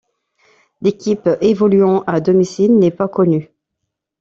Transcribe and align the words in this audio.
L'équipe 0.81 1.29
évoluant 1.41 2.01
à 2.07 2.19
domicile 2.21 2.75
n'est 2.79 2.89
pas 2.89 3.07
connue. 3.07 3.51